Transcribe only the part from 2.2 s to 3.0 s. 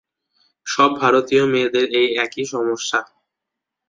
একই সমস্যা।